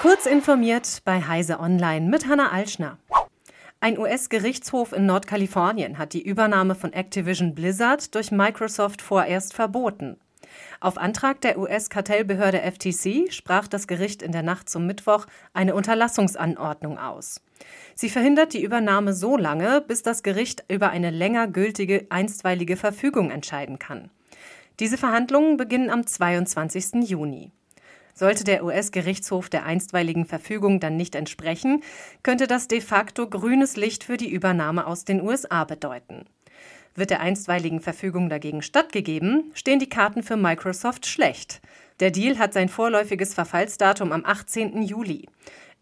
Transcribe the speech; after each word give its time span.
Kurz 0.00 0.24
informiert 0.24 1.02
bei 1.04 1.20
Heise 1.20 1.60
Online 1.60 2.08
mit 2.08 2.26
Hanna 2.26 2.52
Alschner. 2.52 2.96
Ein 3.80 3.98
US-Gerichtshof 3.98 4.94
in 4.94 5.04
Nordkalifornien 5.04 5.98
hat 5.98 6.14
die 6.14 6.22
Übernahme 6.26 6.74
von 6.74 6.94
Activision 6.94 7.54
Blizzard 7.54 8.14
durch 8.14 8.30
Microsoft 8.30 9.02
vorerst 9.02 9.52
verboten. 9.52 10.16
Auf 10.80 10.96
Antrag 10.96 11.42
der 11.42 11.58
US-Kartellbehörde 11.58 12.62
FTC 12.62 13.30
sprach 13.30 13.68
das 13.68 13.86
Gericht 13.86 14.22
in 14.22 14.32
der 14.32 14.42
Nacht 14.42 14.70
zum 14.70 14.86
Mittwoch 14.86 15.26
eine 15.52 15.74
Unterlassungsanordnung 15.74 16.98
aus. 16.98 17.42
Sie 17.94 18.08
verhindert 18.08 18.54
die 18.54 18.62
Übernahme 18.62 19.12
so 19.12 19.36
lange, 19.36 19.82
bis 19.82 20.02
das 20.02 20.22
Gericht 20.22 20.64
über 20.68 20.88
eine 20.88 21.10
länger 21.10 21.46
gültige 21.46 22.06
einstweilige 22.08 22.78
Verfügung 22.78 23.30
entscheiden 23.30 23.78
kann. 23.78 24.08
Diese 24.78 24.96
Verhandlungen 24.96 25.58
beginnen 25.58 25.90
am 25.90 26.06
22. 26.06 27.06
Juni. 27.06 27.52
Sollte 28.20 28.44
der 28.44 28.62
US-Gerichtshof 28.64 29.48
der 29.48 29.64
einstweiligen 29.64 30.26
Verfügung 30.26 30.78
dann 30.78 30.94
nicht 30.94 31.14
entsprechen, 31.14 31.82
könnte 32.22 32.46
das 32.46 32.68
de 32.68 32.82
facto 32.82 33.26
grünes 33.26 33.76
Licht 33.76 34.04
für 34.04 34.18
die 34.18 34.30
Übernahme 34.30 34.86
aus 34.86 35.06
den 35.06 35.22
USA 35.22 35.64
bedeuten. 35.64 36.26
Wird 36.94 37.08
der 37.08 37.20
einstweiligen 37.20 37.80
Verfügung 37.80 38.28
dagegen 38.28 38.60
stattgegeben, 38.60 39.50
stehen 39.54 39.78
die 39.78 39.88
Karten 39.88 40.22
für 40.22 40.36
Microsoft 40.36 41.06
schlecht. 41.06 41.62
Der 42.00 42.10
Deal 42.10 42.38
hat 42.38 42.52
sein 42.52 42.68
vorläufiges 42.68 43.32
Verfallsdatum 43.32 44.12
am 44.12 44.26
18. 44.26 44.82
Juli. 44.82 45.26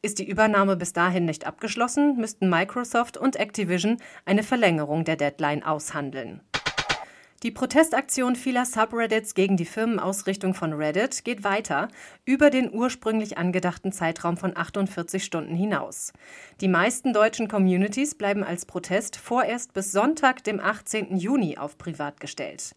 Ist 0.00 0.20
die 0.20 0.30
Übernahme 0.30 0.76
bis 0.76 0.92
dahin 0.92 1.24
nicht 1.24 1.44
abgeschlossen, 1.44 2.18
müssten 2.18 2.48
Microsoft 2.48 3.16
und 3.16 3.34
Activision 3.34 3.96
eine 4.26 4.44
Verlängerung 4.44 5.04
der 5.04 5.16
Deadline 5.16 5.64
aushandeln. 5.64 6.40
Die 7.44 7.52
Protestaktion 7.52 8.34
vieler 8.34 8.64
Subreddits 8.64 9.32
gegen 9.32 9.56
die 9.56 9.64
Firmenausrichtung 9.64 10.54
von 10.54 10.72
Reddit 10.72 11.24
geht 11.24 11.44
weiter 11.44 11.86
über 12.24 12.50
den 12.50 12.74
ursprünglich 12.74 13.38
angedachten 13.38 13.92
Zeitraum 13.92 14.36
von 14.36 14.56
48 14.56 15.22
Stunden 15.22 15.54
hinaus. 15.54 16.12
Die 16.60 16.66
meisten 16.66 17.12
deutschen 17.12 17.46
Communities 17.46 18.16
bleiben 18.16 18.42
als 18.42 18.66
Protest 18.66 19.16
vorerst 19.16 19.72
bis 19.72 19.92
Sonntag, 19.92 20.42
dem 20.42 20.58
18. 20.58 21.16
Juni, 21.16 21.56
auf 21.56 21.78
privat 21.78 22.18
gestellt. 22.18 22.74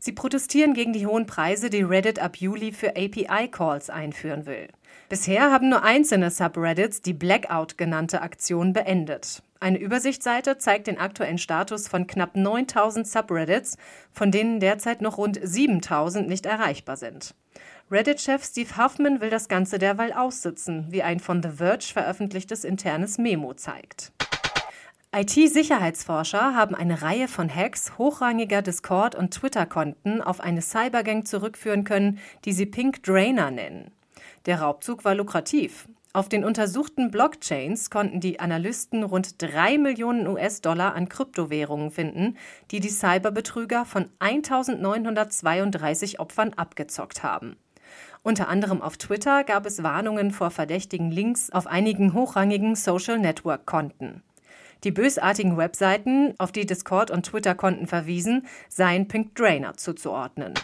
Sie 0.00 0.12
protestieren 0.12 0.74
gegen 0.74 0.92
die 0.92 1.06
hohen 1.06 1.26
Preise, 1.26 1.70
die 1.70 1.82
Reddit 1.82 2.18
ab 2.18 2.36
Juli 2.36 2.72
für 2.72 2.96
API-Calls 2.96 3.90
einführen 3.90 4.44
will. 4.44 4.66
Bisher 5.08 5.52
haben 5.52 5.68
nur 5.68 5.84
einzelne 5.84 6.32
Subreddits 6.32 7.00
die 7.00 7.14
Blackout 7.14 7.78
genannte 7.78 8.22
Aktion 8.22 8.72
beendet. 8.72 9.40
Eine 9.62 9.78
Übersichtsseite 9.78 10.56
zeigt 10.56 10.86
den 10.86 10.98
aktuellen 10.98 11.36
Status 11.36 11.86
von 11.86 12.06
knapp 12.06 12.34
9000 12.34 13.06
Subreddits, 13.06 13.76
von 14.10 14.30
denen 14.32 14.58
derzeit 14.58 15.02
noch 15.02 15.18
rund 15.18 15.38
7000 15.42 16.26
nicht 16.26 16.46
erreichbar 16.46 16.96
sind. 16.96 17.34
Reddit-Chef 17.90 18.42
Steve 18.42 18.78
Huffman 18.78 19.20
will 19.20 19.28
das 19.28 19.48
Ganze 19.48 19.78
derweil 19.78 20.14
aussitzen, 20.14 20.86
wie 20.88 21.02
ein 21.02 21.20
von 21.20 21.42
The 21.42 21.50
Verge 21.50 21.90
veröffentlichtes 21.92 22.64
internes 22.64 23.18
Memo 23.18 23.52
zeigt. 23.52 24.12
IT-Sicherheitsforscher 25.14 26.54
haben 26.54 26.74
eine 26.74 27.02
Reihe 27.02 27.28
von 27.28 27.54
Hacks 27.54 27.98
hochrangiger 27.98 28.62
Discord- 28.62 29.16
und 29.16 29.34
Twitter-Konten 29.34 30.22
auf 30.22 30.40
eine 30.40 30.62
Cybergang 30.62 31.26
zurückführen 31.26 31.84
können, 31.84 32.18
die 32.46 32.52
sie 32.52 32.66
Pink 32.66 33.02
Drainer 33.02 33.50
nennen. 33.50 33.90
Der 34.46 34.62
Raubzug 34.62 35.04
war 35.04 35.14
lukrativ. 35.14 35.86
Auf 36.12 36.28
den 36.28 36.44
untersuchten 36.44 37.12
Blockchains 37.12 37.88
konnten 37.88 38.18
die 38.18 38.40
Analysten 38.40 39.04
rund 39.04 39.40
3 39.40 39.78
Millionen 39.78 40.26
US-Dollar 40.26 40.96
an 40.96 41.08
Kryptowährungen 41.08 41.92
finden, 41.92 42.36
die 42.72 42.80
die 42.80 42.88
Cyberbetrüger 42.88 43.84
von 43.84 44.08
1932 44.18 46.18
Opfern 46.18 46.52
abgezockt 46.54 47.22
haben. 47.22 47.54
Unter 48.24 48.48
anderem 48.48 48.82
auf 48.82 48.96
Twitter 48.96 49.44
gab 49.44 49.66
es 49.66 49.84
Warnungen 49.84 50.32
vor 50.32 50.50
verdächtigen 50.50 51.12
Links 51.12 51.50
auf 51.50 51.68
einigen 51.68 52.12
hochrangigen 52.12 52.74
Social 52.74 53.20
Network 53.20 53.64
Konten. 53.64 54.24
Die 54.82 54.90
bösartigen 54.90 55.56
Webseiten, 55.56 56.34
auf 56.38 56.50
die 56.50 56.66
Discord 56.66 57.12
und 57.12 57.26
Twitter-Konten 57.26 57.86
verwiesen, 57.86 58.48
seien 58.68 59.06
Pink 59.06 59.36
Drainer 59.36 59.76
zuzuordnen. 59.76 60.54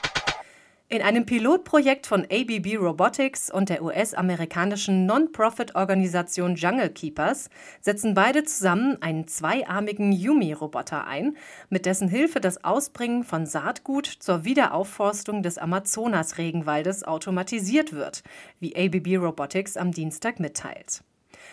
In 0.89 1.03
einem 1.03 1.27
Pilotprojekt 1.27 2.07
von 2.07 2.29
ABB 2.31 2.77
Robotics 2.77 3.51
und 3.51 3.71
der 3.71 3.83
US-amerikanischen 3.83 5.05
Non-Profit-Organisation 5.05 6.55
Jungle 6.55 6.91
Keepers 6.91 7.51
setzen 7.81 8.15
beide 8.15 8.45
zusammen 8.45 8.97
einen 9.03 9.27
zweiarmigen 9.27 10.13
Yumi-Roboter 10.13 11.05
ein, 11.09 11.37
mit 11.71 11.87
dessen 11.87 12.09
Hilfe 12.09 12.39
das 12.39 12.63
Ausbringen 12.63 13.25
von 13.25 13.47
Saatgut 13.47 14.07
zur 14.07 14.45
Wiederaufforstung 14.45 15.43
des 15.43 15.59
Amazonas-Regenwaldes 15.59 17.03
automatisiert 17.03 17.93
wird, 17.93 18.23
wie 18.61 18.77
ABB 18.77 19.17
Robotics 19.17 19.77
am 19.77 19.91
Dienstag 19.91 20.39
mitteilt. 20.39 21.03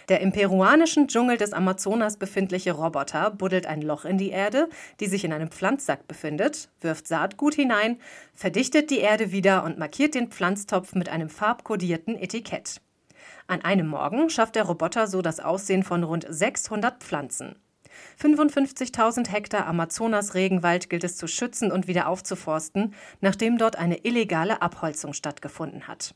Der 0.10 0.22
im 0.22 0.32
peruanischen 0.32 1.08
Dschungel 1.08 1.38
des 1.38 1.54
Amazonas 1.54 2.18
befindliche 2.18 2.74
Roboter 2.74 3.32
buddelt 3.32 3.66
ein 3.66 3.82
Loch 3.82 4.06
in 4.06 4.18
die 4.18 4.30
Erde, 4.30 4.70
die 5.00 5.08
sich 5.08 5.24
in 5.24 5.34
einem 5.34 5.50
Pflanzsack 5.50 6.08
befindet, 6.08 6.70
wirft 6.82 7.08
Saatgut 7.08 7.56
hinein, 7.56 8.00
verdichtet 8.34 8.90
die 8.90 9.00
Erde 9.00 9.32
wieder 9.32 9.64
und 9.64 9.78
markiert 9.80 10.16
den 10.16 10.30
Pflanztopf 10.30 10.96
mit 10.96 11.10
einem 11.10 11.30
farbkodierten 11.30 12.16
Etikett. 12.16 12.82
An 13.48 13.62
einem 13.62 13.88
Morgen 13.88 14.30
schafft 14.30 14.56
der 14.56 14.64
Roboter 14.64 15.08
so 15.08 15.22
das 15.22 15.40
Aussehen 15.40 15.84
von 15.84 16.04
rund 16.04 16.26
600 16.28 17.04
Pflanzen. 17.04 17.56
55.000 18.20 19.30
Hektar 19.30 19.68
Amazonas-Regenwald 19.68 20.90
gilt 20.90 21.04
es 21.04 21.18
zu 21.18 21.28
schützen 21.28 21.72
und 21.72 21.88
wieder 21.88 22.08
aufzuforsten, 22.08 22.94
nachdem 23.22 23.58
dort 23.58 23.78
eine 23.78 23.98
illegale 24.04 24.62
Abholzung 24.62 25.14
stattgefunden 25.14 25.88
hat. 25.88 26.16